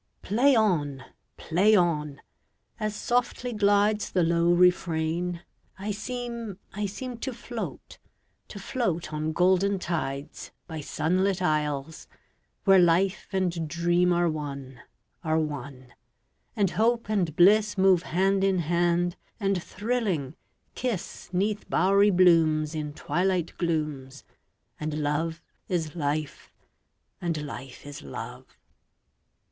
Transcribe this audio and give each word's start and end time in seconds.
1882.]PLAY 0.29 0.55
on! 0.55 1.05
Play 1.37 1.75
on! 1.75 2.21
As 2.79 2.95
softly 2.95 3.53
glidesThe 3.53 4.27
low 4.27 4.49
refrain, 4.51 5.43
I 5.77 5.91
seem, 5.91 6.57
I 6.73 6.85
seemTo 6.85 7.35
float, 7.35 7.99
to 8.47 8.57
float 8.57 9.13
on 9.13 9.31
golden 9.31 9.77
tides, 9.77 10.49
By 10.65 10.81
sunlit 10.81 11.39
isles, 11.39 12.07
where 12.63 12.79
life 12.79 13.27
and 13.31 13.51
dreamAre 13.53 14.31
one, 14.31 14.81
are 15.23 15.37
one; 15.37 15.93
and 16.55 16.71
hope 16.71 17.07
and 17.07 17.35
blissMove 17.35 18.01
hand 18.01 18.43
in 18.43 18.57
hand, 18.57 19.17
and 19.39 19.61
thrilling, 19.61 20.35
kiss'Neath 20.75 21.69
bowery 21.69 22.09
blooms, 22.09 22.73
In 22.73 22.91
twilight 22.93 23.53
glooms, 23.59 24.23
And 24.79 24.95
love 24.95 25.43
is 25.69 25.95
life, 25.95 26.51
and 27.21 27.39
life 27.45 27.85
is 27.85 28.01
love. 28.01 28.57